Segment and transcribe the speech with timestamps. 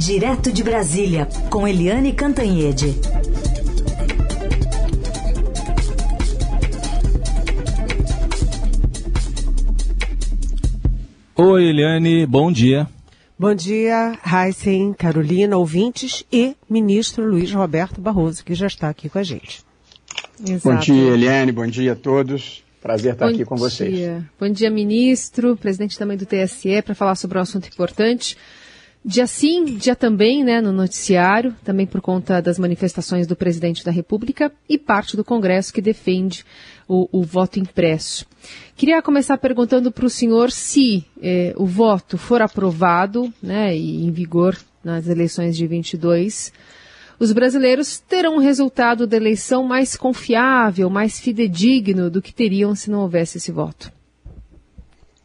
[0.00, 2.94] Direto de Brasília, com Eliane Cantanhede.
[11.36, 12.88] Oi, Eliane, bom dia.
[13.38, 19.18] Bom dia, Heisen, Carolina, ouvintes e ministro Luiz Roberto Barroso, que já está aqui com
[19.18, 19.62] a gente.
[20.42, 20.76] Exato.
[20.76, 22.64] Bom dia, Eliane, bom dia a todos.
[22.80, 23.64] Prazer estar bom aqui com dia.
[23.64, 24.22] vocês.
[24.40, 28.34] Bom dia, ministro, presidente também do TSE, para falar sobre um assunto importante.
[29.02, 33.90] Dia sim, dia também, né, no noticiário, também por conta das manifestações do presidente da
[33.90, 36.44] República e parte do Congresso que defende
[36.86, 38.26] o, o voto impresso.
[38.76, 44.10] Queria começar perguntando para o senhor se eh, o voto for aprovado, né, e em
[44.10, 46.52] vigor nas eleições de 22,
[47.18, 52.90] os brasileiros terão um resultado da eleição mais confiável, mais fidedigno do que teriam se
[52.90, 53.90] não houvesse esse voto.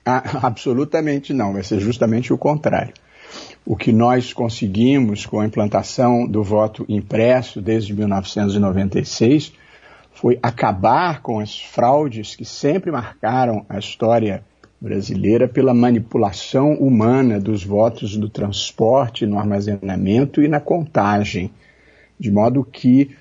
[0.06, 2.94] Ah, absolutamente não, vai ser justamente o contrário.
[3.66, 9.54] O que nós conseguimos com a implantação do voto impresso desde 1996
[10.14, 14.44] foi acabar com as fraudes que sempre marcaram a história
[14.80, 21.50] brasileira pela manipulação humana dos votos no transporte, no armazenamento e na contagem.
[22.20, 23.16] De modo que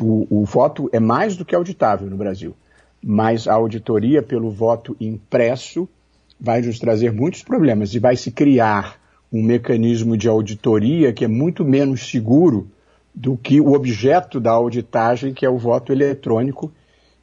[0.00, 2.56] o, o voto é mais do que auditável no Brasil,
[3.04, 5.86] mas a auditoria pelo voto impresso
[6.40, 9.01] vai nos trazer muitos problemas e vai se criar
[9.32, 12.68] um mecanismo de auditoria que é muito menos seguro
[13.14, 16.72] do que o objeto da auditagem, que é o voto eletrônico,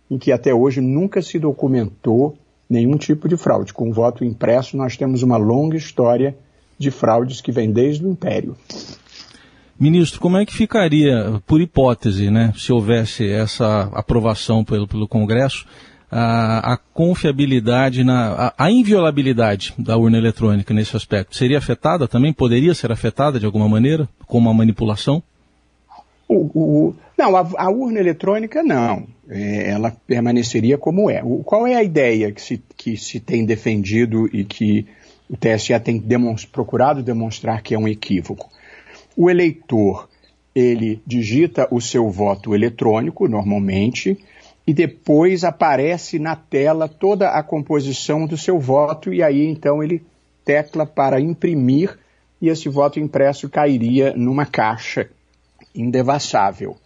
[0.10, 2.38] em que até hoje nunca se documentou
[2.70, 3.74] nenhum tipo de fraude.
[3.74, 6.36] Com o voto impresso, nós temos uma longa história
[6.78, 8.56] de fraudes que vem desde o Império.
[9.80, 15.66] Ministro, como é que ficaria, por hipótese, né, se houvesse essa aprovação pelo, pelo Congresso,
[16.12, 22.34] a, a confiabilidade, na, a, a, inviolabilidade da urna eletrônica nesse aspecto seria afetada também?
[22.34, 25.22] Poderia ser afetada de alguma maneira, com uma manipulação?
[26.28, 29.08] O, o, não, a, a, urna eletrônica não.
[29.28, 31.22] É, ela permaneceria como é.
[31.24, 34.88] O, qual é a ideia que se, que se tem defendido e que
[35.30, 36.04] o TSE tem
[36.52, 38.50] procurado demonstrar que é um equívoco?
[39.16, 40.10] O eleitor,
[40.56, 44.18] ele digita o seu voto eletrônico, normalmente,
[44.70, 50.06] e depois aparece na tela toda a composição do seu voto, e aí então ele
[50.46, 51.98] tecla para imprimir,
[52.40, 55.10] e esse voto impresso cairia numa caixa
[55.74, 56.78] indevassável.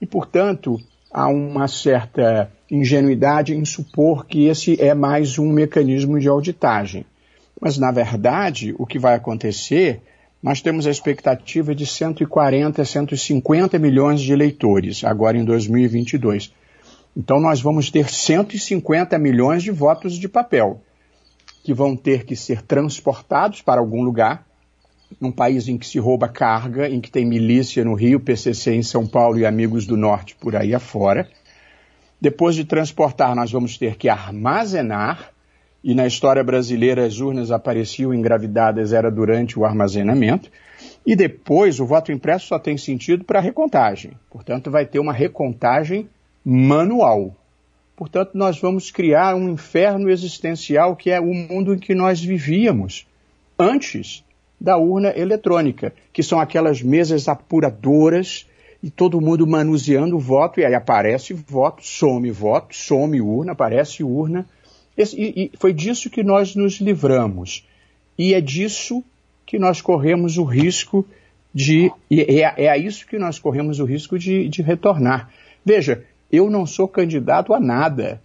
[0.00, 0.80] E, portanto,
[1.12, 7.04] há uma certa ingenuidade em supor que esse é mais um mecanismo de auditagem.
[7.60, 10.00] Mas, na verdade, o que vai acontecer,
[10.42, 16.56] nós temos a expectativa de 140, 150 milhões de eleitores, agora em 2022.
[17.16, 20.80] Então nós vamos ter 150 milhões de votos de papel,
[21.64, 24.46] que vão ter que ser transportados para algum lugar,
[25.20, 28.82] num país em que se rouba carga, em que tem milícia no Rio, PCC em
[28.82, 31.28] São Paulo e Amigos do Norte por aí afora.
[32.20, 35.32] Depois de transportar, nós vamos ter que armazenar,
[35.82, 40.50] e na história brasileira as urnas apareciam engravidadas era durante o armazenamento.
[41.06, 44.12] E depois o voto impresso só tem sentido para recontagem.
[44.30, 46.08] Portanto, vai ter uma recontagem
[46.50, 47.36] manual.
[47.94, 53.06] Portanto, nós vamos criar um inferno existencial que é o mundo em que nós vivíamos
[53.58, 54.24] antes
[54.58, 58.46] da urna eletrônica, que são aquelas mesas apuradoras
[58.82, 64.02] e todo mundo manuseando o voto, e aí aparece voto, some voto, some urna, aparece
[64.02, 64.46] urna.
[64.96, 67.66] E, e foi disso que nós nos livramos.
[68.16, 69.04] E é disso
[69.44, 71.06] que nós corremos o risco
[71.52, 71.92] de.
[72.10, 75.28] É, é a isso que nós corremos o risco de, de retornar.
[75.64, 78.20] Veja, eu não sou candidato a nada.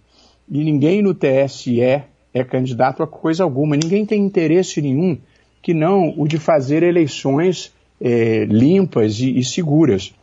[0.48, 3.76] E ninguém no TSE é candidato a coisa alguma.
[3.76, 5.18] Ninguém tem interesse nenhum
[5.62, 10.14] que não o de fazer eleições é, limpas e, e seguras.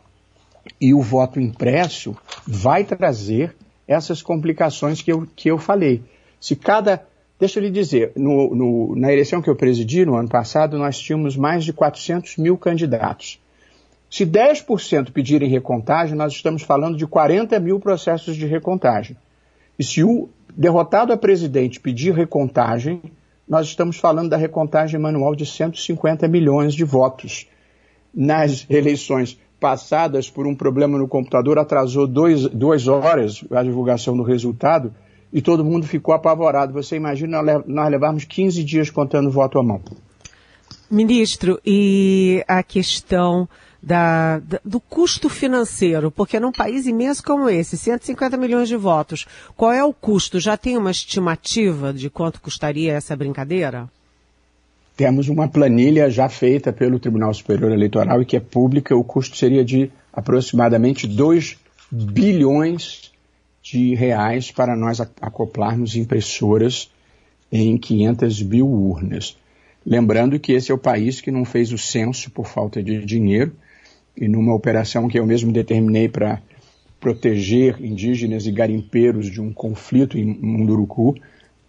[0.80, 2.16] E o voto impresso
[2.46, 3.56] vai trazer
[3.88, 6.02] essas complicações que eu, que eu falei.
[6.40, 7.04] Se cada.
[7.40, 10.96] Deixa eu lhe dizer, no, no, na eleição que eu presidi no ano passado, nós
[10.96, 13.41] tínhamos mais de 400 mil candidatos.
[14.12, 19.16] Se 10% pedirem recontagem, nós estamos falando de 40 mil processos de recontagem.
[19.78, 23.00] E se o derrotado a presidente pedir recontagem,
[23.48, 27.48] nós estamos falando da recontagem manual de 150 milhões de votos.
[28.14, 34.22] Nas eleições passadas, por um problema no computador, atrasou dois, duas horas a divulgação do
[34.22, 34.92] resultado
[35.32, 36.74] e todo mundo ficou apavorado.
[36.74, 39.80] Você imagina nós levarmos 15 dias contando voto à mão.
[40.90, 43.48] Ministro, e a questão
[43.82, 49.26] da, da, do custo financeiro, porque num país imenso como esse, 150 milhões de votos,
[49.56, 50.38] qual é o custo?
[50.38, 53.88] Já tem uma estimativa de quanto custaria essa brincadeira?
[54.96, 58.94] temos uma planilha já feita pelo Tribunal Superior Eleitoral e que é pública.
[58.94, 61.56] O custo seria de aproximadamente 2
[61.90, 63.10] bilhões
[63.62, 66.90] de reais para nós acoplarmos impressoras
[67.50, 69.36] em 500 mil urnas.
[69.84, 73.52] Lembrando que esse é o país que não fez o censo por falta de dinheiro
[74.16, 76.40] e numa operação que eu mesmo determinei para
[77.00, 81.16] proteger indígenas e garimpeiros de um conflito em Munduruku,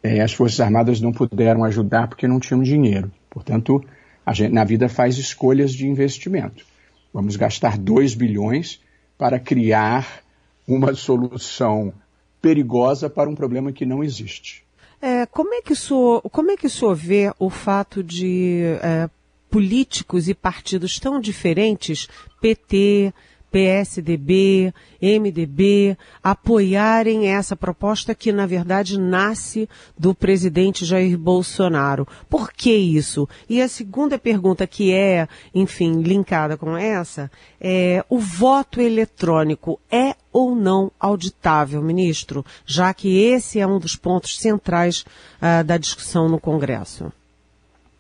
[0.04, 3.12] é, as Forças Armadas não puderam ajudar porque não tinham dinheiro.
[3.30, 3.84] Portanto,
[4.26, 6.66] a gente na vida faz escolhas de investimento.
[7.14, 8.82] Vamos gastar 2 bilhões
[9.18, 10.24] para criar
[10.68, 11.94] uma solução
[12.42, 14.64] perigosa para um problema que não existe.
[15.02, 18.62] É, como, é que o senhor, como é que o senhor vê o fato de
[18.82, 19.10] é,
[19.54, 22.10] políticos e partidos tão diferentes,
[22.42, 23.14] PT,
[23.52, 32.08] PSDB, MDB, apoiarem essa proposta que, na verdade, nasce do presidente Jair Bolsonaro.
[32.28, 33.30] Por que isso?
[33.48, 37.30] E a segunda pergunta, que é, enfim, linkada com essa,
[37.62, 43.96] é o voto eletrônico é ou não auditável, ministro, já que esse é um dos
[43.96, 47.14] pontos centrais uh, da discussão no Congresso.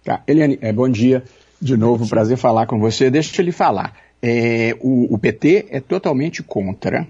[0.03, 1.23] Tá, Eliane, é, bom dia
[1.63, 3.09] de novo, prazer falar com você.
[3.09, 3.95] Deixa eu lhe falar.
[4.21, 7.07] É, o, o, PT é totalmente contra.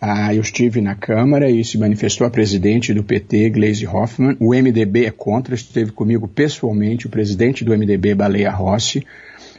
[0.00, 4.36] Ah, eu estive na Câmara e se manifestou a presidente do PT, Gleisi Hoffmann.
[4.40, 9.06] O MDB é contra, esteve comigo pessoalmente o presidente do MDB, Baleia Rossi.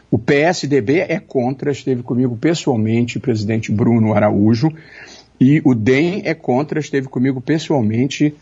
[0.09, 4.71] O PSDB é contra, esteve comigo pessoalmente o presidente Bruno Araújo.
[5.39, 8.33] E o DEM é contra, esteve comigo pessoalmente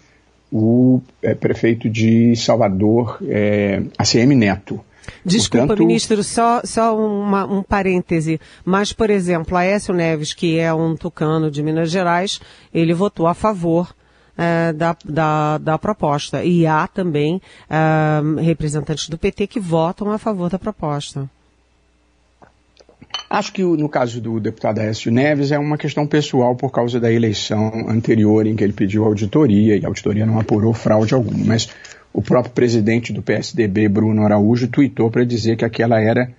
[0.52, 4.84] o é, prefeito de Salvador, é, ACM Neto.
[5.26, 8.40] Desculpa, Portanto, ministro, só, só uma, um parêntese.
[8.64, 12.40] Mas, por exemplo, Aécio Neves, que é um tucano de Minas Gerais,
[12.74, 13.94] ele votou a favor
[14.38, 16.44] é, da, da, da, proposta.
[16.46, 21.30] E há também é, representantes do PT que votam a favor da proposta.
[23.30, 27.12] Acho que no caso do deputado Aécio Neves é uma questão pessoal por causa da
[27.12, 31.38] eleição anterior em que ele pediu auditoria e a auditoria não apurou fraude alguma.
[31.46, 31.70] Mas
[32.14, 36.32] o próprio presidente do PSDB, Bruno Araújo, tuitou para dizer que aquela era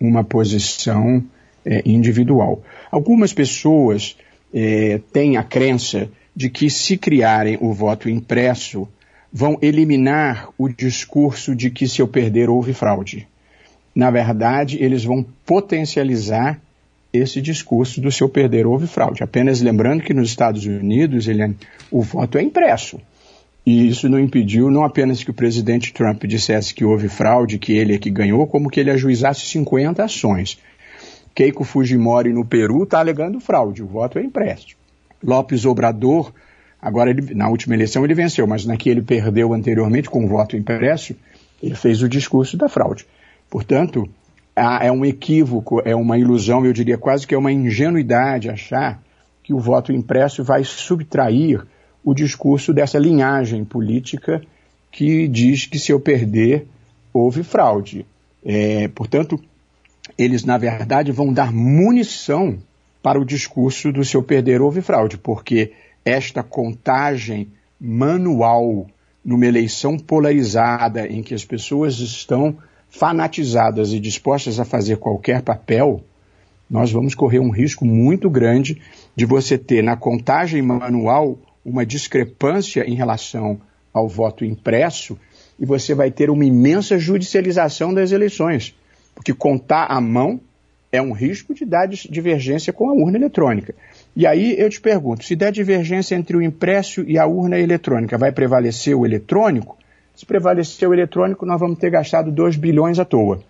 [0.00, 1.22] uma posição
[1.64, 2.62] é, individual.
[2.90, 4.16] Algumas pessoas
[4.54, 8.88] é, têm a crença de que se criarem o voto impresso,
[9.32, 13.26] vão eliminar o discurso de que se eu perder houve fraude.
[13.94, 16.60] Na verdade, eles vão potencializar
[17.12, 19.22] esse discurso do se eu perder houve fraude.
[19.22, 21.54] Apenas lembrando que nos Estados Unidos ele,
[21.90, 23.00] o voto é impresso.
[23.66, 27.72] E isso não impediu não apenas que o presidente Trump dissesse que houve fraude, que
[27.72, 30.58] ele é que ganhou, como que ele ajuizasse 50 ações.
[31.34, 34.76] Keiko Fujimori no Peru está alegando fraude, o voto é impresso.
[35.22, 36.32] Lopes Obrador,
[36.80, 40.28] agora ele, na última eleição ele venceu, mas na que ele perdeu anteriormente com o
[40.28, 41.14] voto impresso,
[41.62, 43.06] ele fez o discurso da fraude.
[43.50, 44.08] Portanto,
[44.56, 49.00] é um equívoco, é uma ilusão, eu diria quase que é uma ingenuidade achar
[49.42, 51.64] que o voto impresso vai subtrair
[52.08, 54.40] o discurso dessa linhagem política
[54.90, 56.66] que diz que se eu perder,
[57.12, 58.06] houve fraude.
[58.42, 59.38] É, portanto,
[60.16, 62.56] eles, na verdade, vão dar munição
[63.02, 65.72] para o discurso do se eu perder, houve fraude, porque
[66.02, 68.86] esta contagem manual
[69.22, 72.56] numa eleição polarizada em que as pessoas estão
[72.88, 76.02] fanatizadas e dispostas a fazer qualquer papel,
[76.70, 78.80] nós vamos correr um risco muito grande
[79.14, 83.60] de você ter na contagem manual uma discrepância em relação
[83.92, 85.18] ao voto impresso
[85.58, 88.74] e você vai ter uma imensa judicialização das eleições,
[89.14, 90.40] porque contar à mão
[90.90, 93.74] é um risco de dar divergência com a urna eletrônica.
[94.16, 98.16] E aí eu te pergunto, se der divergência entre o impresso e a urna eletrônica,
[98.16, 99.76] vai prevalecer o eletrônico?
[100.16, 103.42] Se prevalecer o eletrônico, nós vamos ter gastado 2 bilhões à toa.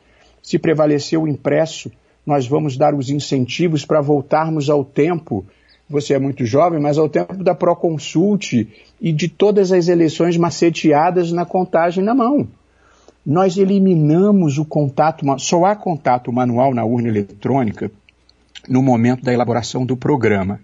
[0.43, 1.91] Se prevalecer o impresso,
[2.27, 5.47] nós vamos dar os incentivos para voltarmos ao tempo
[5.89, 8.67] você é muito jovem, mas ao tempo da Proconsult
[9.01, 12.47] e de todas as eleições maceteadas na contagem na mão.
[13.25, 17.91] Nós eliminamos o contato, só há contato manual na urna eletrônica
[18.69, 20.61] no momento da elaboração do programa.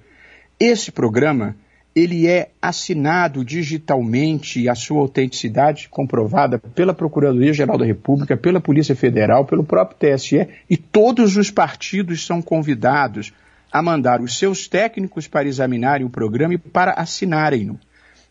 [0.58, 1.56] Esse programa,
[1.94, 8.96] ele é assinado digitalmente e a sua autenticidade comprovada pela Procuradoria-Geral da República, pela Polícia
[8.96, 13.32] Federal, pelo próprio TSE e todos os partidos são convidados
[13.74, 17.76] a mandar os seus técnicos para examinarem o programa e para assinarem-no.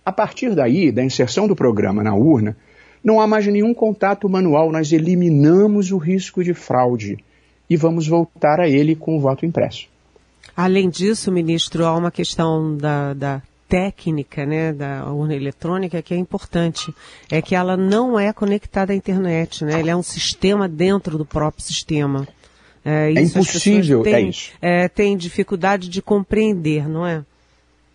[0.05, 2.55] A partir daí, da inserção do programa na urna,
[3.03, 7.17] não há mais nenhum contato manual, nós eliminamos o risco de fraude
[7.69, 9.89] e vamos voltar a ele com o voto impresso.
[10.55, 16.17] Além disso, ministro, há uma questão da, da técnica né, da urna eletrônica que é
[16.17, 16.93] importante.
[17.29, 19.77] É que ela não é conectada à internet, né?
[19.77, 22.25] Ele é um sistema dentro do próprio sistema.
[22.85, 24.51] É, é impossível, têm, é isso.
[24.61, 27.23] É, tem dificuldade de compreender, não é?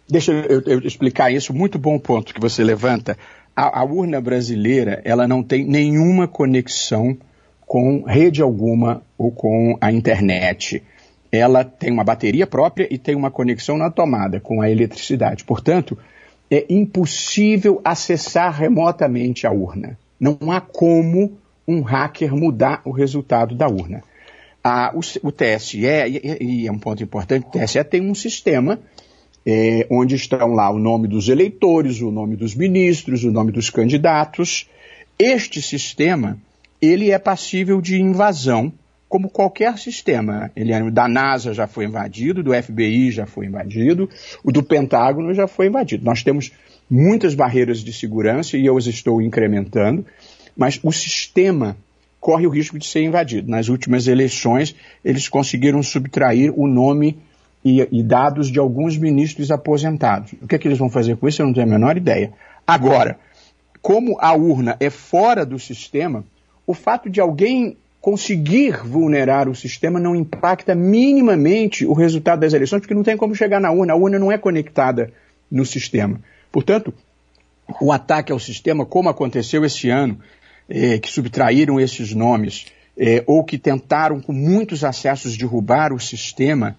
[0.09, 3.18] Deixa eu, eu, explicar isso, muito bom ponto que você levanta.
[3.54, 7.16] A, a urna brasileira, ela não tem nenhuma conexão
[7.66, 10.83] com rede alguma ou com a internet.
[11.30, 15.45] Ela tem uma bateria própria e tem uma conexão na tomada com a eletricidade.
[15.45, 15.99] Portanto,
[16.50, 19.99] é impossível acessar remotamente a urna.
[20.18, 24.02] Não há como um hacker mudar o resultado da urna.
[24.62, 28.79] A, o, o, TSE, e, e, é um ponto importante, o TSE tem um sistema
[29.47, 33.71] é, onde estão lá o nome dos eleitores, o nome dos ministros, o nome dos
[33.71, 34.69] candidatos.
[35.19, 36.38] Este sistema,
[36.83, 38.73] ele é passível de invasão,
[39.09, 40.50] como qualquer sistema.
[40.55, 44.09] Ele é, da NASA já foi invadido, do FBI já foi invadido,
[44.45, 46.05] o do Pentágono já foi invadido.
[46.05, 46.53] Nós temos
[46.91, 50.05] muitas barreiras de segurança e eu as estou incrementando,
[50.57, 51.77] mas o sistema
[52.28, 53.50] corre o risco de ser invadido.
[53.50, 57.16] Nas últimas eleições, eles conseguiram subtrair o nome
[57.64, 60.35] e, e, dados de alguns ministros aposentados.
[60.42, 61.40] O que é que eles vão fazer com isso?
[61.40, 62.35] Eu não tenho a menor ideia.
[62.66, 63.18] Agora,
[63.80, 66.23] como a urna é fora do sistema,
[66.66, 72.80] o fato de alguém conseguir vulnerar o sistema não impacta minimamente o resultado das eleições,
[72.80, 73.94] porque não tem como chegar na urna.
[73.94, 75.11] A urna não é conectada
[75.50, 76.20] no sistema.
[76.52, 76.92] Portanto,
[77.80, 80.18] o ataque ao sistema, como aconteceu esse ano,
[80.69, 86.77] é, que subtraíram esses nomes, é, ou que tentaram com muitos acessos derrubar o sistema,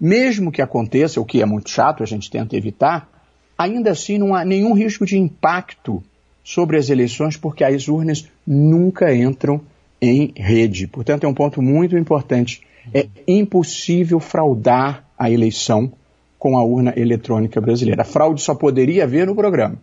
[0.00, 3.08] mesmo que aconteça, o que é muito chato, a gente tenta evitar,
[3.56, 6.02] ainda assim não há nenhum risco de impacto
[6.42, 9.60] sobre as eleições, porque as urnas nunca entram
[10.00, 10.86] em rede.
[10.86, 12.62] Portanto, é um ponto muito importante.
[12.94, 15.92] É impossível fraudar a eleição
[16.38, 18.02] com a urna eletrônica brasileira.
[18.02, 19.76] A fraude só poderia haver no programa,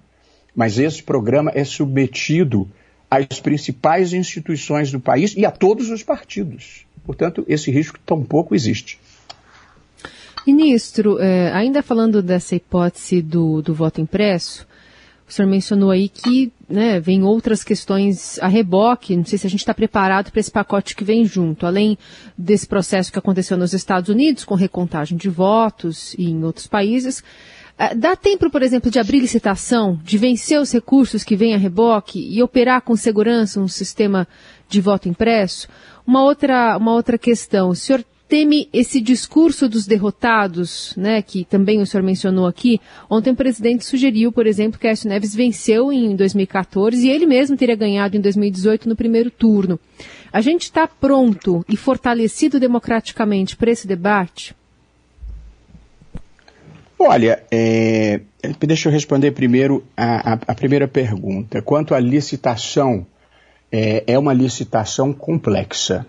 [0.55, 2.67] mas esse programa é submetido
[3.09, 6.85] às principais instituições do país e a todos os partidos.
[7.05, 8.99] Portanto, esse risco tampouco existe.
[10.45, 14.65] Ministro, eh, ainda falando dessa hipótese do, do voto impresso,
[15.27, 19.49] o senhor mencionou aí que né, vem outras questões a reboque, não sei se a
[19.49, 21.97] gente está preparado para esse pacote que vem junto, além
[22.37, 27.21] desse processo que aconteceu nos Estados Unidos, com recontagem de votos e em outros países.
[27.77, 31.57] Eh, dá tempo, por exemplo, de abrir licitação, de vencer os recursos que vêm a
[31.57, 34.27] reboque e operar com segurança um sistema
[34.67, 35.67] de voto impresso?
[36.05, 41.81] Uma outra, uma outra questão, o senhor teme esse discurso dos derrotados, né, que também
[41.81, 42.79] o senhor mencionou aqui.
[43.09, 47.55] Ontem o presidente sugeriu, por exemplo, que Aécio Neves venceu em 2014 e ele mesmo
[47.55, 49.79] teria ganhado em 2018 no primeiro turno.
[50.31, 54.53] A gente está pronto e fortalecido democraticamente para esse debate?
[56.99, 58.21] Olha, é,
[58.59, 61.61] deixa eu responder primeiro a, a, a, primeira pergunta.
[61.61, 63.05] Quanto à licitação,
[63.71, 66.07] é, é uma licitação complexa.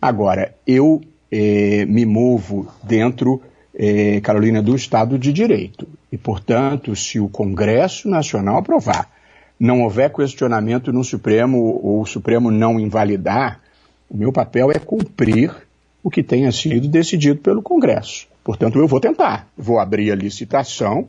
[0.00, 1.00] Agora, eu
[1.32, 3.40] é, me movo dentro,
[3.74, 5.88] é, Carolina, do Estado de Direito.
[6.12, 9.10] E, portanto, se o Congresso Nacional aprovar,
[9.58, 13.60] não houver questionamento no Supremo ou o Supremo não invalidar,
[14.08, 15.50] o meu papel é cumprir
[16.02, 18.28] o que tenha sido decidido pelo Congresso.
[18.46, 19.48] Portanto, eu vou tentar.
[19.58, 21.08] Vou abrir a licitação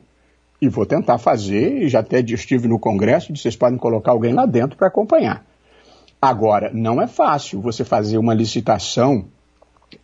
[0.59, 4.33] e vou tentar fazer, e já até estive no Congresso, e vocês podem colocar alguém
[4.33, 5.45] lá dentro para acompanhar.
[6.19, 9.25] Agora, não é fácil você fazer uma licitação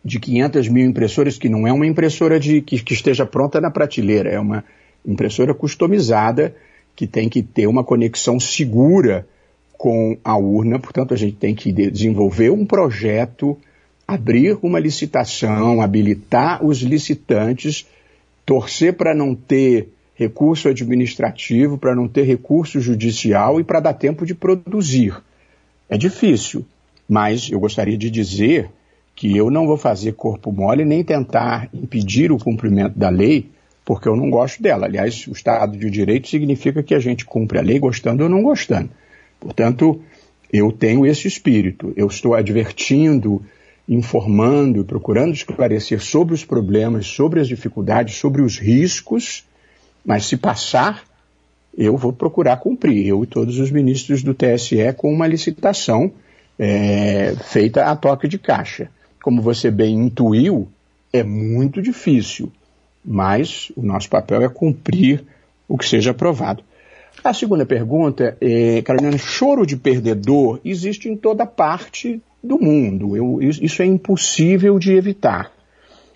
[0.04, 3.68] de 500 mil impressoras, que não é uma impressora de, que, que esteja pronta na
[3.68, 4.62] prateleira, é uma
[5.04, 6.54] impressora customizada
[6.94, 9.26] que tem que ter uma conexão segura
[9.76, 13.58] com a urna, portanto a gente tem que desenvolver um projeto,
[14.06, 17.86] abrir uma licitação, habilitar os licitantes,
[18.44, 24.24] torcer para não ter recurso administrativo, para não ter recurso judicial e para dar tempo
[24.24, 25.20] de produzir.
[25.88, 26.64] É difícil,
[27.08, 28.70] mas eu gostaria de dizer
[29.14, 33.50] que eu não vou fazer corpo mole nem tentar impedir o cumprimento da lei,
[33.84, 34.86] porque eu não gosto dela.
[34.86, 38.42] Aliás, o Estado de Direito significa que a gente cumpre a lei gostando ou não
[38.42, 38.90] gostando.
[39.38, 40.00] Portanto,
[40.52, 41.92] eu tenho esse espírito.
[41.96, 43.42] Eu estou advertindo,
[43.88, 49.44] informando, procurando esclarecer sobre os problemas, sobre as dificuldades, sobre os riscos,
[50.04, 51.04] mas se passar,
[51.76, 56.12] eu vou procurar cumprir, eu e todos os ministros do TSE, com uma licitação
[56.58, 58.88] é, feita a toque de caixa
[59.24, 60.68] como você bem intuiu,
[61.10, 62.52] é muito difícil,
[63.02, 65.24] mas o nosso papel é cumprir
[65.66, 66.62] o que seja aprovado.
[67.24, 73.16] A segunda pergunta, é, Carolina, choro de perdedor existe em toda parte do mundo.
[73.16, 75.50] Eu, isso é impossível de evitar.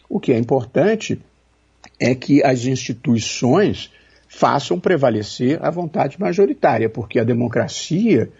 [0.08, 1.20] O que é importante
[1.98, 3.90] é que as instituições
[4.28, 8.30] façam prevalecer a vontade majoritária, porque a democracia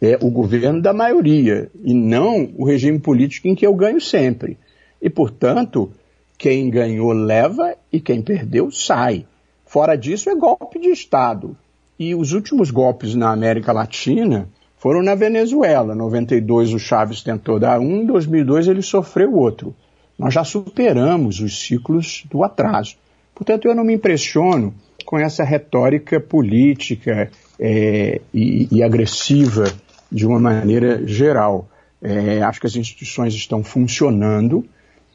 [0.00, 4.56] é o governo da maioria e não o regime político em que eu ganho sempre.
[5.00, 5.90] E, portanto,
[6.36, 9.26] quem ganhou leva e quem perdeu sai.
[9.64, 11.56] Fora disso, é golpe de Estado.
[11.98, 14.48] E os últimos golpes na América Latina
[14.78, 15.94] foram na Venezuela.
[15.94, 19.74] Em 92 o Chaves tentou dar um, em 2002 ele sofreu outro.
[20.18, 22.96] Nós já superamos os ciclos do atraso.
[23.34, 29.72] Portanto, eu não me impressiono com essa retórica política é, e, e, agressiva
[30.10, 31.68] de uma maneira geral.
[32.02, 34.64] É, acho que as instituições estão funcionando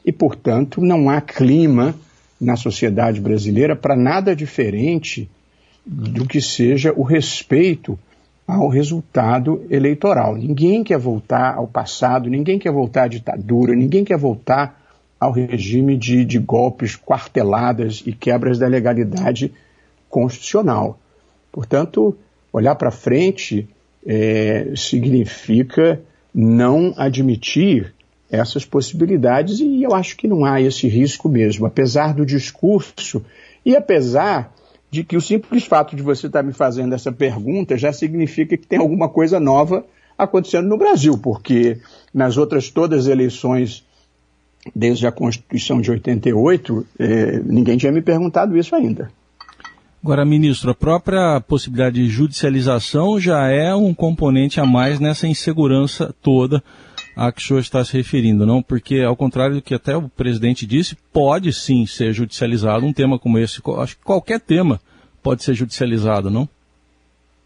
[0.04, 1.94] e, portanto, não há clima
[2.40, 5.30] na sociedade brasileira para nada diferente
[5.86, 7.98] do que seja o respeito
[8.46, 10.36] ao resultado eleitoral.
[10.36, 14.80] Ninguém quer voltar ao passado, ninguém quer voltar à ditadura, ninguém quer voltar
[15.18, 19.52] ao regime de, de golpes, quarteladas e quebras da legalidade
[20.10, 20.98] constitucional.
[21.50, 22.16] Portanto,
[22.52, 23.66] olhar para frente
[24.06, 26.00] é, significa
[26.34, 27.94] não admitir
[28.30, 33.24] essas possibilidades e eu acho que não há esse risco mesmo, apesar do discurso
[33.64, 34.53] e apesar
[34.94, 38.64] de que o simples fato de você estar me fazendo essa pergunta já significa que
[38.64, 39.84] tem alguma coisa nova
[40.16, 41.78] acontecendo no Brasil, porque
[42.14, 43.84] nas outras todas as eleições
[44.72, 49.10] desde a Constituição de 88, eh, ninguém tinha me perguntado isso ainda.
[50.00, 56.14] Agora, ministro, a própria possibilidade de judicialização já é um componente a mais nessa insegurança
[56.22, 56.62] toda
[57.16, 58.62] a que o senhor está se referindo, não?
[58.62, 63.18] Porque, ao contrário do que até o presidente disse, pode sim ser judicializado um tema
[63.18, 63.60] como esse.
[63.78, 64.80] Acho que qualquer tema
[65.22, 66.48] pode ser judicializado, não?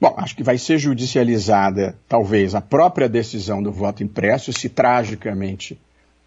[0.00, 5.78] Bom, acho que vai ser judicializada, talvez, a própria decisão do voto impresso, se tragicamente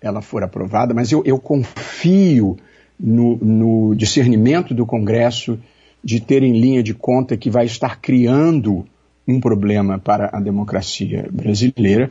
[0.01, 2.57] ela for aprovada, mas eu, eu confio
[3.00, 5.57] no, no discernimento do Congresso
[6.03, 8.86] de ter em linha de conta que vai estar criando
[9.27, 12.10] um problema para a democracia brasileira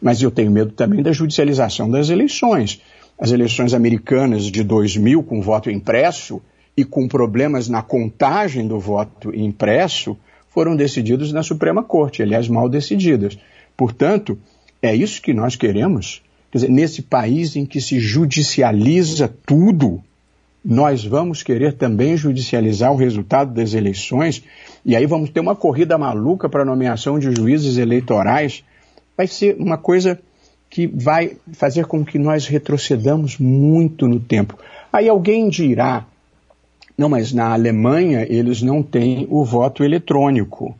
[0.00, 2.80] mas eu tenho medo também da judicialização das eleições.
[3.18, 6.40] As eleições americanas de 2000, com voto impresso
[6.76, 10.16] e com problemas na contagem do voto impresso,
[10.48, 13.38] foram decididas na Suprema Corte, aliás, mal decididas.
[13.76, 14.38] Portanto,
[14.82, 16.22] é isso que nós queremos.
[16.50, 20.02] Quer dizer, nesse país em que se judicializa tudo,
[20.64, 24.42] nós vamos querer também judicializar o resultado das eleições,
[24.84, 28.64] e aí vamos ter uma corrida maluca para a nomeação de juízes eleitorais
[29.20, 30.18] vai ser uma coisa
[30.70, 34.58] que vai fazer com que nós retrocedamos muito no tempo.
[34.90, 36.06] Aí alguém dirá,
[36.96, 40.74] não, mas na Alemanha eles não têm o voto eletrônico.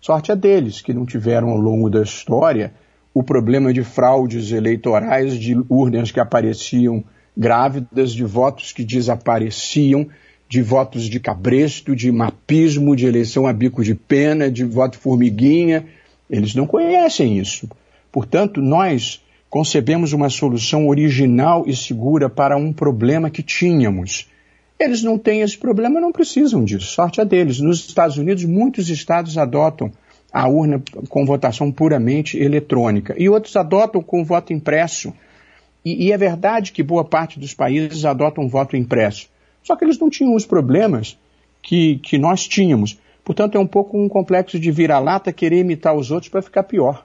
[0.00, 2.72] Sorte é deles, que não tiveram ao longo da história
[3.14, 7.04] o problema de fraudes eleitorais, de urnas que apareciam
[7.36, 10.08] grávidas, de votos que desapareciam,
[10.48, 15.86] de votos de cabresto, de mapismo, de eleição a bico de pena, de voto formiguinha.
[16.28, 17.68] Eles não conhecem isso.
[18.14, 24.30] Portanto, nós concebemos uma solução original e segura para um problema que tínhamos.
[24.78, 26.86] Eles não têm esse problema, não precisam disso.
[26.86, 27.58] Sorte a deles.
[27.58, 29.90] Nos Estados Unidos, muitos estados adotam
[30.32, 35.12] a urna com votação puramente eletrônica e outros adotam com voto impresso.
[35.84, 39.28] E, e é verdade que boa parte dos países adotam voto impresso.
[39.60, 41.18] Só que eles não tinham os problemas
[41.60, 42.96] que, que nós tínhamos.
[43.24, 47.04] Portanto, é um pouco um complexo de vira-lata querer imitar os outros para ficar pior.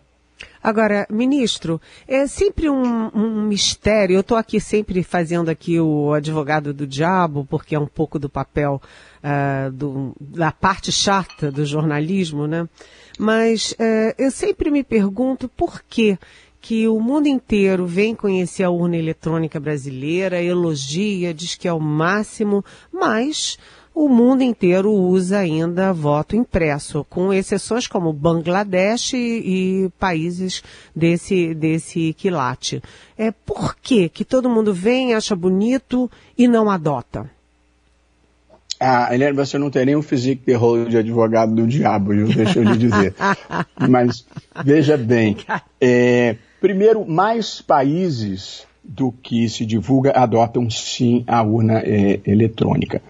[0.62, 4.16] Agora, ministro, é sempre um, um mistério.
[4.16, 8.30] Eu estou aqui sempre fazendo aqui o advogado do diabo, porque é um pouco do
[8.30, 8.82] papel
[9.24, 12.68] uh, do, da parte chata do jornalismo, né?
[13.18, 16.18] Mas uh, eu sempre me pergunto por que
[16.62, 21.80] que o mundo inteiro vem conhecer a urna eletrônica brasileira, elogia, diz que é o
[21.80, 23.58] máximo, mas
[23.94, 30.64] o mundo inteiro usa ainda voto impresso, com exceções como Bangladesh e, e países
[30.96, 32.82] desse, desse quilate.
[33.18, 37.30] É, por que que todo mundo vem, acha bonito e não adota?
[38.80, 42.28] Ah, Helena, você não tem nem o physique de rolo de advogado do diabo, viu?
[42.28, 43.14] deixa eu lhe dizer.
[43.90, 44.26] Mas,
[44.64, 45.36] veja bem,
[45.82, 53.02] é, primeiro, mais países do que se divulga adotam sim a urna é, eletrônica.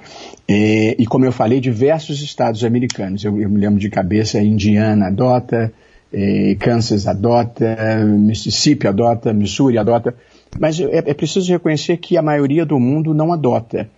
[0.45, 5.07] É, e como eu falei, diversos estados americanos, eu, eu me lembro de cabeça, Indiana
[5.07, 5.71] adota,
[6.11, 10.13] é, Kansas adota, Mississippi adota, Missouri adota,
[10.59, 13.89] mas é, é preciso reconhecer que a maioria do mundo não adota.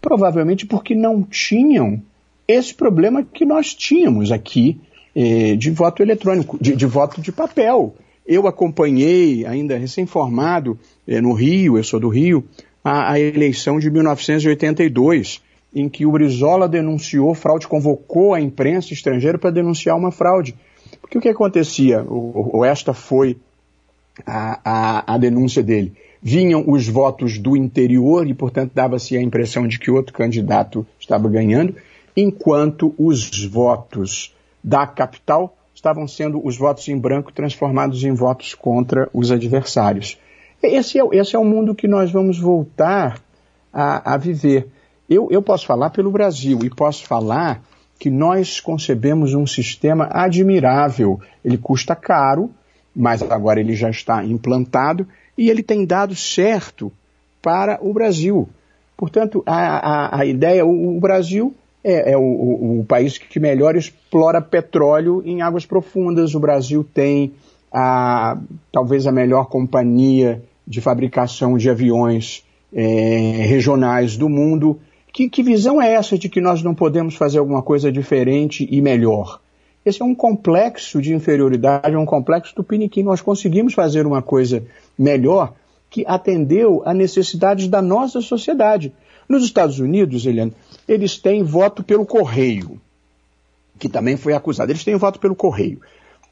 [0.00, 2.00] Provavelmente porque não tinham
[2.46, 4.78] esse problema que nós tínhamos aqui
[5.16, 7.94] é, de voto eletrônico, de, de voto de papel.
[8.26, 12.44] Eu acompanhei, ainda recém-formado, eh, no Rio, eu sou do Rio,
[12.82, 15.42] a, a, eleição de 1982.
[15.74, 20.54] em que o Brizola denunciou fraude, convocou a imprensa estrangeira para denunciar uma fraude.
[21.00, 22.06] Porque o que acontecia?
[22.64, 23.36] Esta foi
[24.24, 25.92] a, a, a denúncia dele.
[26.22, 31.28] Vinham os votos do interior e, portanto, dava-se a impressão de que outro candidato estava
[31.28, 31.74] ganhando,
[32.16, 34.32] enquanto os votos
[34.62, 40.18] da capital estavam sendo os votos em branco transformados em votos contra os adversários.
[40.62, 43.20] Esse é, esse é o mundo que nós vamos voltar
[43.70, 44.66] a, a viver.
[45.10, 47.62] Eu, eu posso falar pelo Brasil e posso falar
[47.98, 51.20] que nós concebemos um sistema admirável.
[51.44, 52.50] Ele custa caro,
[52.96, 56.90] mas agora ele já está implantado e ele tem dado certo
[57.42, 58.48] para o Brasil.
[58.96, 63.38] Portanto, a, a, a ideia, o, o Brasil é, é o, o, o, país que
[63.38, 66.34] melhor explora petróleo em águas profundas.
[66.34, 67.34] O Brasil tem
[67.70, 68.38] a,
[68.72, 72.42] talvez a melhor companhia de fabricação de aviões
[72.72, 74.80] é, regionais do mundo.
[75.12, 78.80] Que, que visão é essa de que nós não podemos fazer alguma coisa diferente e
[78.80, 79.40] melhor?
[79.84, 83.02] Esse é um complexo de inferioridade, é um complexo do Piniquim.
[83.02, 84.64] Nós conseguimos fazer uma coisa
[84.98, 85.52] melhor
[85.90, 88.92] que atendeu a necessidades da nossa sociedade.
[89.28, 90.52] Nos Estados Unidos, Eliane,
[90.88, 92.80] eles têm voto pelo correio,
[93.78, 94.70] que também foi acusado.
[94.70, 95.80] Eles têm voto pelo correio.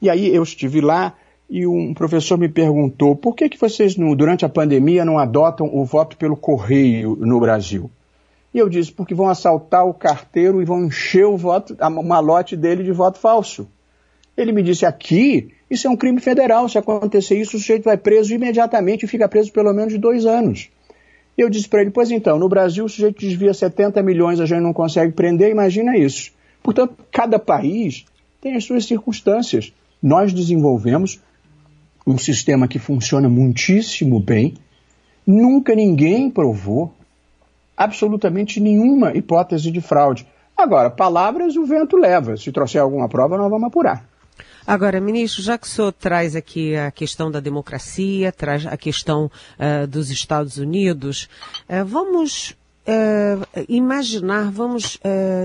[0.00, 1.14] E aí eu estive lá
[1.48, 5.84] e um professor me perguntou por que, que vocês, durante a pandemia, não adotam o
[5.84, 7.90] voto pelo correio no Brasil?
[8.54, 12.56] E eu disse, porque vão assaltar o carteiro e vão encher o voto, a malote
[12.56, 13.66] dele de voto falso.
[14.36, 17.96] Ele me disse, aqui, isso é um crime federal, se acontecer isso, o sujeito vai
[17.96, 20.70] preso imediatamente e fica preso pelo menos dois anos.
[21.36, 24.46] E eu disse para ele, pois então, no Brasil o sujeito desvia 70 milhões, a
[24.46, 26.30] gente não consegue prender, imagina isso.
[26.62, 28.04] Portanto, cada país
[28.40, 29.72] tem as suas circunstâncias.
[30.02, 31.20] Nós desenvolvemos
[32.06, 34.54] um sistema que funciona muitíssimo bem,
[35.26, 36.92] nunca ninguém provou
[37.76, 40.26] absolutamente nenhuma hipótese de fraude.
[40.56, 42.36] Agora, palavras o vento leva.
[42.36, 44.11] Se trouxer alguma prova, nós vamos apurar.
[44.66, 49.30] Agora, ministro, já que o senhor traz aqui a questão da democracia, traz a questão
[49.58, 51.28] uh, dos Estados Unidos,
[51.68, 52.50] uh, vamos
[52.86, 54.98] uh, imaginar, vamos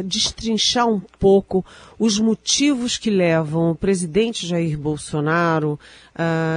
[0.05, 1.65] destrinchar um pouco
[1.97, 5.79] os motivos que levam o presidente Jair Bolsonaro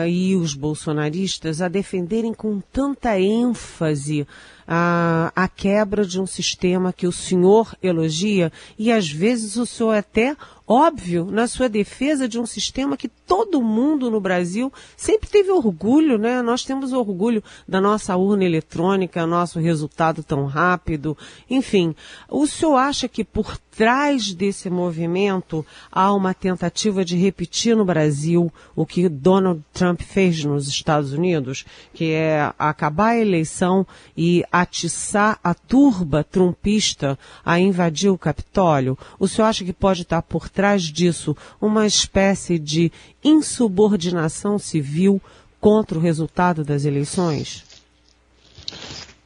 [0.08, 4.26] e os bolsonaristas a defenderem com tanta ênfase
[4.72, 9.96] a, a quebra de um sistema que o senhor elogia e às vezes o senhor
[9.96, 10.36] até
[10.70, 16.16] óbvio na sua defesa de um sistema que todo mundo no Brasil sempre teve orgulho,
[16.16, 16.40] né?
[16.42, 21.18] Nós temos orgulho da nossa urna eletrônica, nosso resultado tão rápido,
[21.50, 21.92] enfim.
[22.28, 28.52] O senhor acha que por trás desse movimento há uma tentativa de repetir no Brasil
[28.76, 33.84] o que Donald Trump fez nos Estados Unidos, que é acabar a eleição
[34.16, 38.96] e atiçar a turba trumpista a invadir o Capitólio?
[39.18, 40.59] O senhor acha que pode estar por trás
[40.92, 42.92] disso uma espécie de
[43.22, 45.20] insubordinação civil
[45.60, 47.64] contra o resultado das eleições?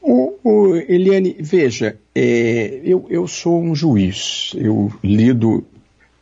[0.01, 5.65] O, o Eliane, veja, é, eu, eu sou um juiz, eu lido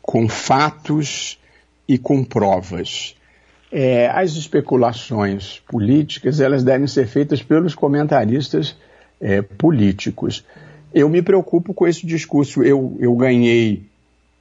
[0.02, 1.38] com fatos
[1.88, 3.16] e com provas.
[3.72, 8.78] É, as especulações políticas elas devem ser feitas pelos comentaristas
[9.20, 10.46] é, políticos.
[10.94, 12.62] Eu me preocupo com esse discurso.
[12.62, 13.84] Eu, eu ganhei,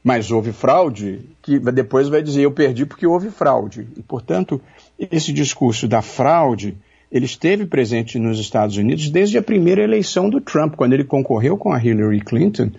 [0.02, 3.86] mas houve fraude, que depois vai dizer eu perdi porque houve fraude.
[3.96, 4.60] E, portanto,
[4.98, 6.76] esse discurso da fraude
[7.10, 11.58] ele esteve presente nos Estados Unidos desde a primeira eleição do Trump, quando ele concorreu
[11.58, 12.70] com a Hillary Clinton,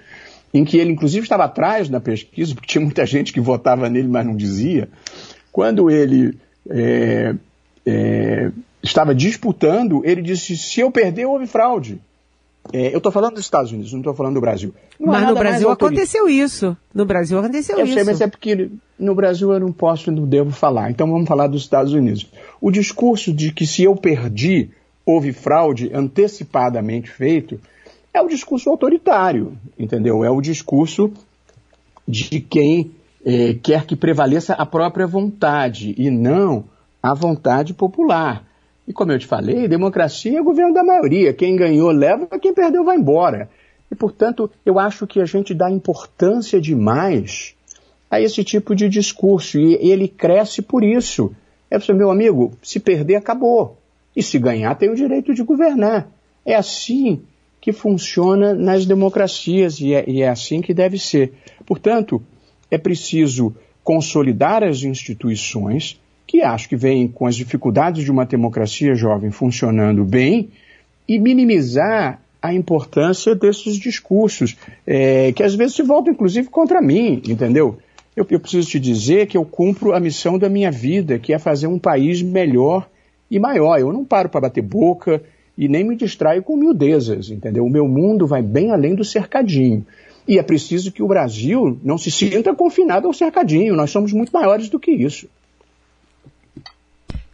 [0.52, 4.08] em que ele inclusive estava atrás na pesquisa, porque tinha muita gente que votava nele,
[4.08, 4.90] mas não dizia.
[5.52, 6.36] Quando ele
[6.68, 7.36] é,
[7.86, 12.02] é, estava disputando, ele disse: se eu perder, houve fraude.
[12.72, 14.74] É, eu estou falando dos Estados Unidos, não estou falando do Brasil.
[15.00, 16.78] Não mas no Brasil aconteceu isso.
[16.94, 17.94] No Brasil aconteceu eu isso.
[17.94, 20.90] Sei, mas é porque no Brasil eu não posso e não devo falar.
[20.90, 22.26] Então vamos falar dos Estados Unidos.
[22.62, 24.70] O discurso de que se eu perdi,
[25.06, 27.60] houve fraude antecipadamente feito,
[28.14, 30.24] é o discurso autoritário, entendeu?
[30.24, 31.12] É o discurso
[32.08, 32.92] de quem
[33.26, 36.66] é, quer que prevaleça a própria vontade e não
[37.02, 38.46] a vontade popular.
[38.88, 41.34] E como eu te falei, democracia é governo da maioria.
[41.34, 43.50] Quem ganhou leva, quem perdeu vai embora.
[43.90, 47.56] E, portanto, eu acho que a gente dá importância demais
[48.10, 49.58] a esse tipo de discurso.
[49.58, 51.34] E ele cresce por isso.
[51.70, 53.78] É para meu amigo, se perder, acabou.
[54.16, 56.08] E se ganhar, tem o direito de governar.
[56.46, 57.22] É assim
[57.62, 61.34] que funciona nas democracias e é, e é assim que deve ser.
[61.66, 62.22] Portanto,
[62.70, 68.96] é preciso consolidar as instituições que acho que vem com as dificuldades de uma democracia
[68.96, 70.50] jovem funcionando bem
[71.08, 77.22] e minimizar a importância desses discursos, é, que às vezes se voltam inclusive contra mim,
[77.26, 77.78] entendeu?
[78.16, 81.40] Eu, eu, preciso te dizer que eu cumpro a missão da minha vida, que é
[81.40, 82.88] fazer um país melhor
[83.32, 83.80] e maior.
[83.80, 85.24] Eu não paro para bater boca
[85.58, 87.66] e nem me distraio com miudezas, entendeu?
[87.66, 89.86] O meu mundo vai bem além do cercadinho.
[90.28, 93.76] E é preciso que o Brasil não se sinta confinado ao cercadinho.
[93.76, 95.28] Nós somos muito maiores do que isso.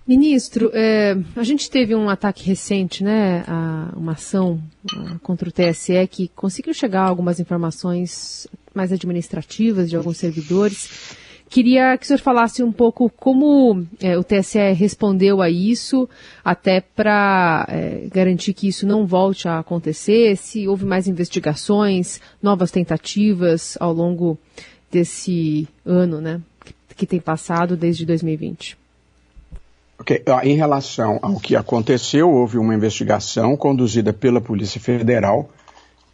[0.09, 4.59] Ministro, é, a gente teve um ataque recente, né, a, uma ação
[4.91, 11.15] a, contra o TSE que conseguiu chegar a algumas informações mais administrativas de alguns servidores.
[11.47, 16.09] Queria que o senhor falasse um pouco como é, o TSE respondeu a isso,
[16.43, 22.71] até para é, garantir que isso não volte a acontecer, se houve mais investigações, novas
[22.71, 24.39] tentativas ao longo
[24.91, 28.88] desse ano, né, que, que tem passado desde 2020.
[29.99, 30.23] Okay.
[30.43, 35.49] Em relação ao que aconteceu, houve uma investigação conduzida pela Polícia Federal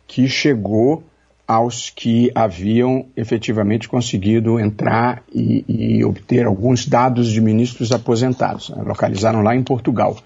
[0.07, 1.03] que chegou
[1.47, 8.69] aos que haviam efetivamente conseguido entrar e, e obter alguns dados de ministros aposentados.
[8.69, 8.81] Né?
[8.83, 10.17] Localizaram lá em Portugal.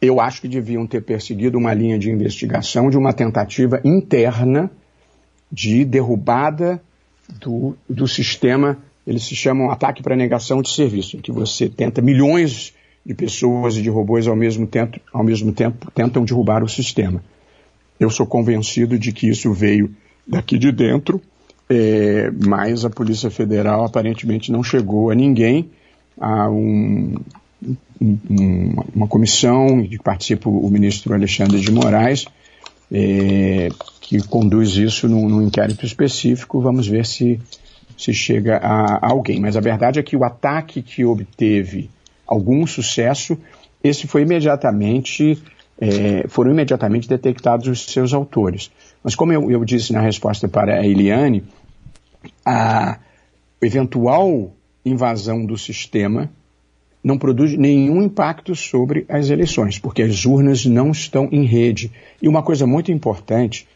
[0.00, 4.70] Eu acho que deviam ter perseguido uma linha de investigação de uma tentativa interna
[5.50, 6.80] de derrubada
[7.40, 12.02] do, do sistema eles se chamam ataque para negação de serviço, em que você tenta
[12.02, 12.74] milhões
[13.06, 17.22] de pessoas e de robôs ao mesmo tempo, ao mesmo tempo tentam derrubar o sistema.
[18.00, 19.94] Eu sou convencido de que isso veio
[20.26, 21.22] daqui de dentro,
[21.70, 25.70] é, mas a Polícia Federal aparentemente não chegou a ninguém.
[26.20, 27.14] Há um,
[28.00, 32.26] um, uma comissão de que participa o ministro Alexandre de Moraes,
[32.90, 33.68] é,
[34.00, 36.60] que conduz isso num, num, inquérito específico.
[36.60, 37.40] Vamos ver se,
[37.96, 39.38] se chega a, a alguém.
[39.40, 41.88] Mas a verdade é que o ataque que obteve
[42.26, 43.38] algum sucesso,
[43.82, 45.42] esse foi imediatamente,
[45.80, 48.70] é, foram imediatamente detectados os seus autores.
[49.02, 51.44] Mas como eu, eu disse na resposta para a Eliane,
[52.44, 52.98] a
[53.60, 54.52] eventual
[54.84, 56.30] invasão do sistema
[57.02, 61.92] não produz nenhum impacto sobre as eleições, porque as urnas não estão em rede.
[62.20, 63.68] E uma coisa muito importante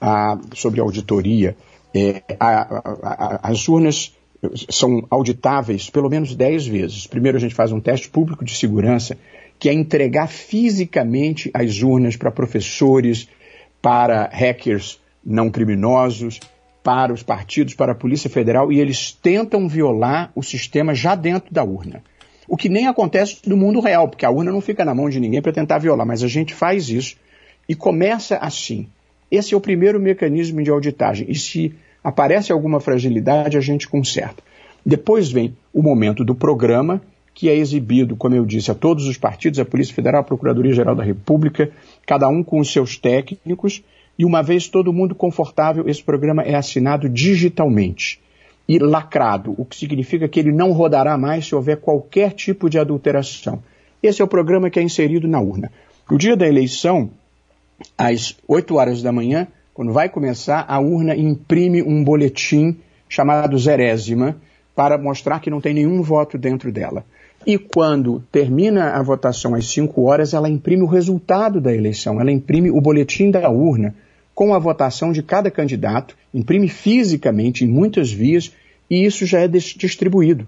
[0.00, 1.56] a, sobre a auditoria,
[1.92, 2.60] é, a,
[3.02, 4.16] a, as urnas
[4.70, 7.06] são auditáveis pelo menos 10 vezes.
[7.06, 9.16] Primeiro a gente faz um teste público de segurança,
[9.58, 13.28] que é entregar fisicamente as urnas para professores,
[13.80, 16.40] para hackers não criminosos,
[16.82, 21.52] para os partidos, para a Polícia Federal, e eles tentam violar o sistema já dentro
[21.52, 22.02] da urna.
[22.48, 25.20] O que nem acontece no mundo real, porque a urna não fica na mão de
[25.20, 27.16] ninguém para tentar violar, mas a gente faz isso
[27.68, 28.88] e começa assim.
[29.30, 31.30] Esse é o primeiro mecanismo de auditagem.
[31.30, 34.42] E se aparece alguma fragilidade, a gente conserta.
[34.84, 37.00] Depois vem o momento do programa,
[37.34, 40.94] que é exibido, como eu disse, a todos os partidos, a Polícia Federal, a Procuradoria-Geral
[40.94, 41.70] da República,
[42.06, 43.82] cada um com os seus técnicos,
[44.18, 48.20] e uma vez todo mundo confortável, esse programa é assinado digitalmente
[48.68, 52.78] e lacrado, o que significa que ele não rodará mais se houver qualquer tipo de
[52.78, 53.62] adulteração.
[54.02, 55.70] Esse é o programa que é inserido na urna.
[56.10, 57.10] No dia da eleição,
[57.96, 62.76] às 8 horas da manhã, quando vai começar, a urna imprime um boletim
[63.08, 64.36] chamado zerésima
[64.74, 67.04] para mostrar que não tem nenhum voto dentro dela.
[67.46, 72.30] E quando termina a votação às 5 horas, ela imprime o resultado da eleição, ela
[72.30, 73.94] imprime o boletim da urna
[74.34, 78.52] com a votação de cada candidato, imprime fisicamente em muitas vias
[78.88, 80.46] e isso já é distribuído.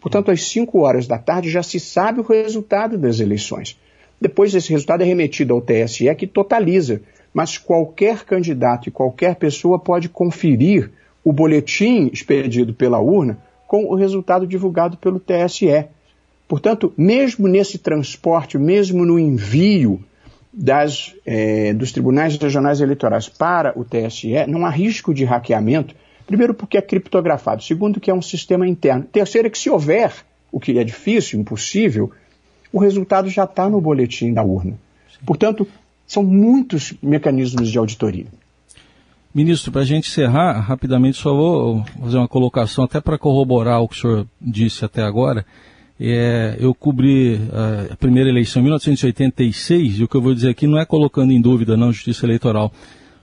[0.00, 3.78] Portanto, às 5 horas da tarde já se sabe o resultado das eleições.
[4.20, 7.02] Depois esse resultado é remetido ao TSE que totaliza
[7.32, 10.90] mas qualquer candidato e qualquer pessoa pode conferir
[11.24, 15.86] o boletim expedido pela urna com o resultado divulgado pelo TSE.
[16.46, 20.02] Portanto, mesmo nesse transporte, mesmo no envio
[20.52, 25.94] das, eh, dos tribunais regionais eleitorais para o TSE, não há risco de hackeamento.
[26.26, 27.62] Primeiro, porque é criptografado.
[27.62, 29.04] Segundo, que é um sistema interno.
[29.04, 30.12] Terceiro, é que se houver,
[30.50, 32.10] o que é difícil, impossível,
[32.70, 34.74] o resultado já está no boletim da urna.
[35.24, 35.66] Portanto,
[36.06, 38.26] são muitos mecanismos de auditoria.
[39.34, 43.88] Ministro, para a gente encerrar, rapidamente só vou fazer uma colocação até para corroborar o
[43.88, 45.46] que o senhor disse até agora.
[45.98, 47.40] É, eu cobri
[47.90, 51.32] a primeira eleição em 1986 e o que eu vou dizer aqui não é colocando
[51.32, 52.72] em dúvida não justiça eleitoral.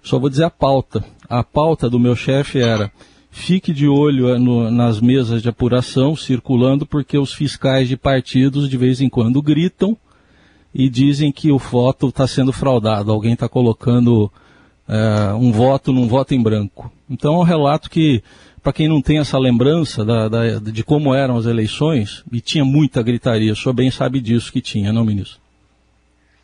[0.01, 1.03] Só vou dizer a pauta.
[1.29, 2.91] A pauta do meu chefe era
[3.29, 8.67] fique de olho é, no, nas mesas de apuração circulando porque os fiscais de partidos
[8.67, 9.95] de vez em quando gritam
[10.73, 14.31] e dizem que o voto está sendo fraudado, alguém está colocando
[14.87, 16.91] é, um voto num voto em branco.
[17.09, 18.23] Então é um relato que,
[18.61, 22.63] para quem não tem essa lembrança da, da, de como eram as eleições, e tinha
[22.63, 25.39] muita gritaria, o senhor bem sabe disso que tinha, não, ministro?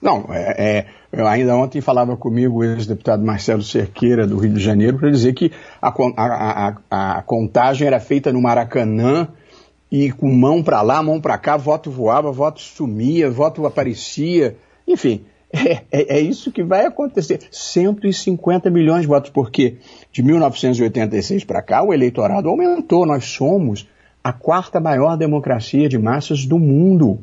[0.01, 4.99] Não, é, é, ainda ontem falava comigo o ex-deputado Marcelo Cerqueira, do Rio de Janeiro,
[4.99, 9.27] para dizer que a, a, a, a, contagem era feita no Maracanã
[9.91, 14.55] e com mão para lá, mão para cá, voto voava, voto sumia, voto aparecia,
[14.87, 15.23] enfim.
[15.55, 17.39] É, é, é, isso que vai acontecer.
[17.49, 19.77] 150 milhões de votos, porque
[20.11, 23.05] de 1986 para cá o eleitorado aumentou.
[23.05, 23.87] Nós somos
[24.21, 27.19] a quarta maior democracia de massas do mundo.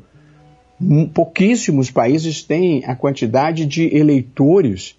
[1.12, 4.96] Pouquíssimos países têm a quantidade de eleitores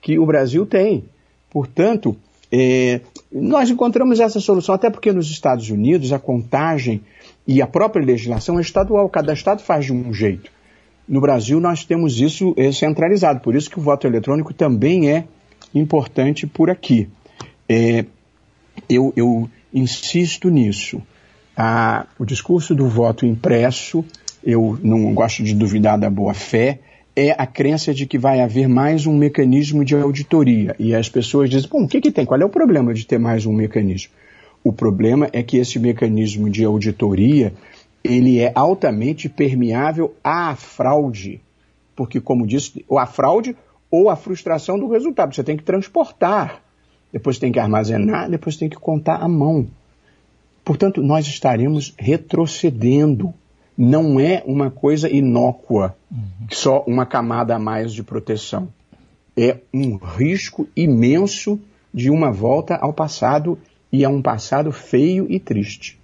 [0.00, 1.04] que o Brasil tem.
[1.50, 2.16] Portanto,
[2.50, 3.00] é,
[3.32, 7.02] nós encontramos essa solução, até porque nos Estados Unidos a contagem
[7.46, 10.50] e a própria legislação é estadual, cada estado faz de um jeito.
[11.08, 15.24] No Brasil, nós temos isso é, centralizado, por isso que o voto eletrônico também é
[15.74, 17.08] importante por aqui.
[17.68, 18.04] É,
[18.88, 21.00] eu, eu, insisto nisso.
[22.18, 24.04] O discurso do voto impresso,
[24.42, 26.80] eu não gosto de duvidar da boa fé,
[27.14, 30.74] é a crença de que vai haver mais um mecanismo de auditoria.
[30.78, 32.24] E as pessoas dizem, bom, o que, que tem?
[32.24, 34.12] Qual é o problema de ter mais um mecanismo?
[34.62, 37.52] O problema é que esse mecanismo de auditoria
[38.02, 41.40] ele é altamente permeável à fraude.
[41.94, 43.54] Porque, como disse, ou a fraude
[43.90, 45.34] ou a frustração do resultado.
[45.34, 46.62] Você tem que transportar,
[47.12, 49.66] depois tem que armazenar, depois tem que contar à mão.
[50.64, 53.34] Portanto, nós estaremos retrocedendo.
[53.82, 56.46] Não é uma coisa inócua, uhum.
[56.50, 58.68] só uma camada a mais de proteção.
[59.34, 61.58] É um risco imenso
[61.92, 63.56] de uma volta ao passado
[63.90, 65.98] e a um passado feio e triste.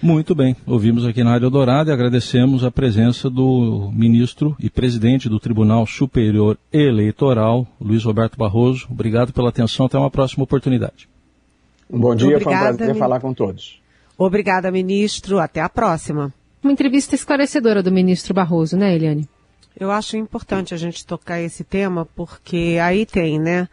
[0.00, 5.28] Muito bem, ouvimos aqui na Rádio Dourado e agradecemos a presença do ministro e presidente
[5.28, 8.86] do Tribunal Superior Eleitoral, Luiz Roberto Barroso.
[8.88, 11.08] Obrigado pela atenção, até uma próxima oportunidade.
[11.90, 13.82] Um bom dia, Obrigada, foi um prazer falar com todos.
[14.16, 16.32] Obrigada, ministro, até a próxima.
[16.62, 19.28] Uma entrevista esclarecedora do ministro Barroso, né, Eliane?
[19.78, 23.68] Eu acho importante a gente tocar esse tema, porque aí tem, né?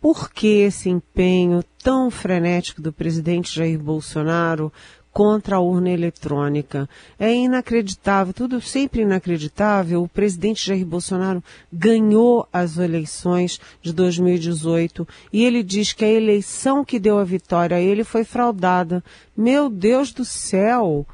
[0.00, 4.70] Por que esse empenho tão frenético do presidente Jair Bolsonaro
[5.14, 6.88] contra a urna eletrônica.
[7.18, 10.02] É inacreditável, tudo sempre inacreditável.
[10.02, 16.84] O presidente Jair Bolsonaro ganhou as eleições de 2018 e ele diz que a eleição
[16.84, 19.04] que deu a vitória a ele foi fraudada.
[19.36, 21.06] Meu Deus do céu!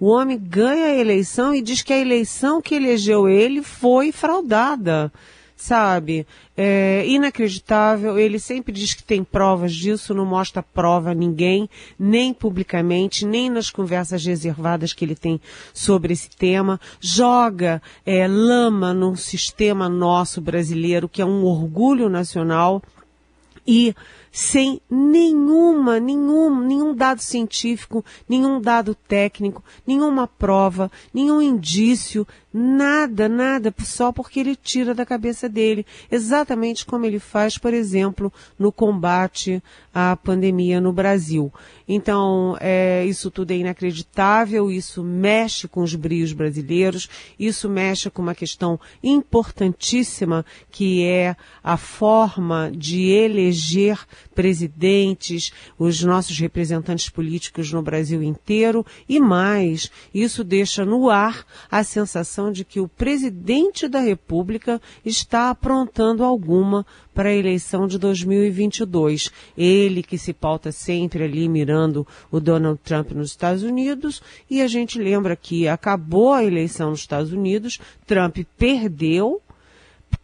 [0.00, 5.12] O homem ganha a eleição e diz que a eleição que elegeu ele foi fraudada
[5.60, 6.26] sabe?
[6.56, 8.18] É inacreditável.
[8.18, 13.50] Ele sempre diz que tem provas disso, não mostra prova a ninguém, nem publicamente, nem
[13.50, 15.40] nas conversas reservadas que ele tem
[15.74, 16.80] sobre esse tema.
[16.98, 22.82] Joga é, lama num sistema nosso brasileiro, que é um orgulho nacional.
[23.66, 23.94] E
[24.30, 33.72] sem nenhuma, nenhum, nenhum dado científico, nenhum dado técnico, nenhuma prova, nenhum indício, nada, nada,
[33.84, 39.62] só porque ele tira da cabeça dele, exatamente como ele faz, por exemplo, no combate
[39.94, 41.52] à pandemia no Brasil.
[41.86, 47.08] Então, é, isso tudo é inacreditável, isso mexe com os brios brasileiros,
[47.38, 53.98] isso mexe com uma questão importantíssima que é a forma de eleger
[54.34, 61.82] presidentes, os nossos representantes políticos no Brasil inteiro e mais, isso deixa no ar a
[61.82, 69.32] sensação de que o presidente da República está aprontando alguma para a eleição de 2022.
[69.58, 74.68] Ele que se pauta sempre ali mirando o Donald Trump nos Estados Unidos e a
[74.68, 79.42] gente lembra que acabou a eleição nos Estados Unidos, Trump perdeu,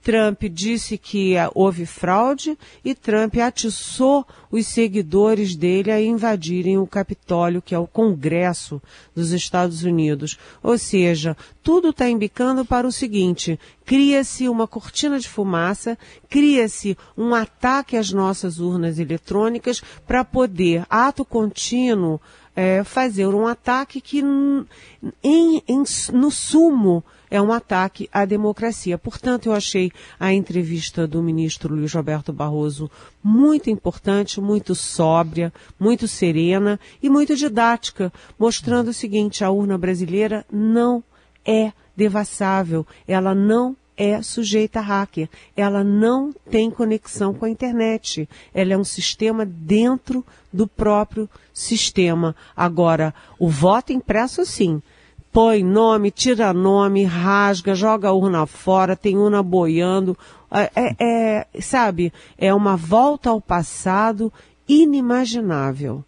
[0.06, 7.60] Trump disse que houve fraude e Trump atiçou os seguidores dele a invadirem o Capitólio,
[7.60, 8.80] que é o Congresso
[9.16, 10.38] dos Estados Unidos.
[10.62, 15.98] Ou seja, tudo está embicando para o seguinte: cria-se uma cortina de fumaça,
[16.30, 22.20] cria-se um ataque às nossas urnas eletrônicas para poder, ato contínuo,
[22.54, 24.20] é, fazer um ataque que,
[25.22, 28.96] em, em, no sumo, é um ataque à democracia.
[28.98, 32.90] Portanto, eu achei a entrevista do ministro Luiz Roberto Barroso
[33.22, 40.44] muito importante, muito sóbria, muito serena e muito didática, mostrando o seguinte: a urna brasileira
[40.50, 41.02] não
[41.44, 45.28] é devassável, ela não é sujeita a hacker.
[45.56, 48.28] Ela não tem conexão com a internet.
[48.52, 52.36] Ela é um sistema dentro do próprio sistema.
[52.54, 54.82] Agora, o voto impresso, sim
[55.36, 60.16] põe nome, tira nome, rasga, joga a urna fora, tem urna boiando.
[60.50, 64.32] É, é, é, sabe, é uma volta ao passado
[64.66, 66.02] inimaginável.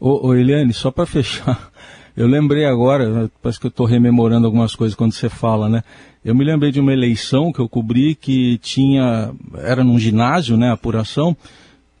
[0.00, 1.70] Ô, ô Eliane, só para fechar,
[2.16, 5.84] eu lembrei agora, parece que eu estou rememorando algumas coisas quando você fala, né?
[6.24, 10.72] Eu me lembrei de uma eleição que eu cobri que tinha, era num ginásio, né,
[10.72, 11.36] apuração.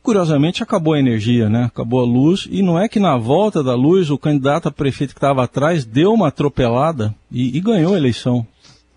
[0.06, 1.64] Curiosamente acabou a energia, né?
[1.64, 5.12] Acabou a luz e não é que na volta da luz o candidato a prefeito
[5.12, 8.46] que estava atrás deu uma atropelada e, e ganhou a eleição.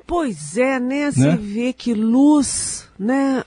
[0.05, 1.09] Pois é, né?
[1.09, 1.35] Você né?
[1.35, 3.43] vê que luz, né?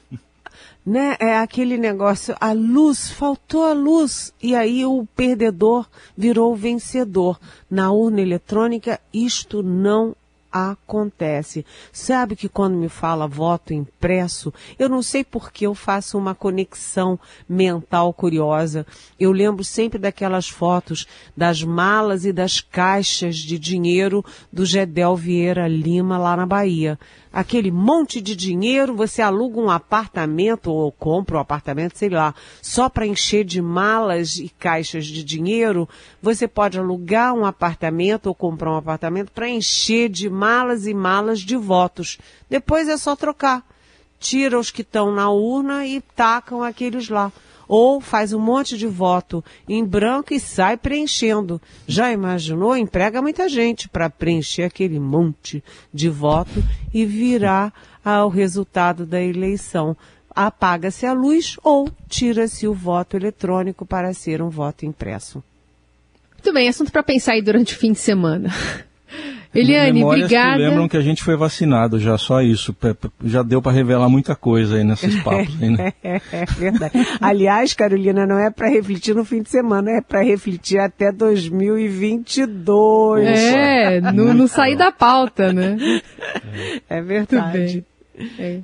[0.84, 1.16] né?
[1.20, 4.34] É aquele negócio, a luz, faltou a luz.
[4.42, 5.86] E aí o perdedor
[6.18, 7.38] virou o vencedor.
[7.70, 10.16] Na urna eletrônica, isto não
[10.52, 11.64] acontece.
[11.90, 16.34] Sabe que quando me fala voto impresso, eu não sei por que eu faço uma
[16.34, 18.86] conexão mental curiosa.
[19.18, 25.66] Eu lembro sempre daquelas fotos das malas e das caixas de dinheiro do Gedel Vieira
[25.66, 26.98] Lima lá na Bahia
[27.32, 32.88] aquele monte de dinheiro, você aluga um apartamento ou compra um apartamento, sei lá, só
[32.88, 35.88] para encher de malas e caixas de dinheiro,
[36.20, 41.38] você pode alugar um apartamento ou comprar um apartamento para encher de malas e malas
[41.38, 42.18] de votos.
[42.50, 43.64] Depois é só trocar.
[44.18, 47.30] Tira os que estão na urna e tacam aqueles lá
[47.68, 51.60] ou faz um monte de voto em branco e sai preenchendo.
[51.86, 52.76] Já imaginou?
[52.76, 55.62] Emprega muita gente para preencher aquele monte
[55.94, 56.62] de voto
[56.92, 57.72] e virar
[58.04, 59.96] ao resultado da eleição.
[60.34, 65.42] Apaga-se a luz ou tira-se o voto eletrônico para ser um voto impresso.
[66.32, 68.50] Muito bem, assunto para pensar aí durante o fim de semana.
[69.54, 70.56] Eliane, obrigada.
[70.56, 72.74] Que lembram que a gente foi vacinado já, só isso.
[73.22, 75.54] Já deu para revelar muita coisa aí nesses papos.
[75.60, 75.92] Aí, né?
[76.02, 76.94] é, é verdade.
[77.20, 83.28] Aliás, Carolina, não é para refletir no fim de semana, é para refletir até 2022.
[83.28, 85.76] É, não, não sair da pauta, né?
[86.88, 87.84] É verdade.
[88.38, 88.60] É.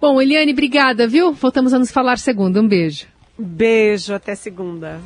[0.00, 1.32] Bom, Eliane, obrigada, viu?
[1.32, 2.60] Voltamos a nos falar segunda.
[2.60, 3.06] Um beijo.
[3.38, 5.00] Beijo, até segunda.